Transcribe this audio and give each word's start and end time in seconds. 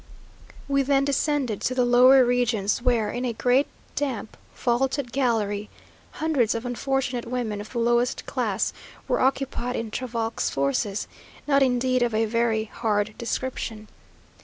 We 0.67 0.81
then 0.81 1.05
descended 1.05 1.61
to 1.61 1.75
the 1.75 1.85
lower 1.85 2.25
regions, 2.25 2.81
where, 2.81 3.11
in 3.11 3.23
a 3.23 3.33
great, 3.33 3.67
damp, 3.95 4.35
vaulted 4.55 5.11
gallery, 5.11 5.69
hundreds 6.13 6.55
of 6.55 6.65
unfortunate 6.65 7.27
women 7.27 7.61
of 7.61 7.69
the 7.71 7.77
lowest 7.77 8.25
class, 8.25 8.73
were 9.07 9.19
occupied 9.19 9.75
in 9.75 9.91
travaux 9.91 10.49
forces 10.49 11.07
not 11.45 11.61
indeed 11.61 12.01
of 12.01 12.15
a 12.15 12.25
very 12.25 12.63
hard 12.63 13.13
description. 13.19 13.89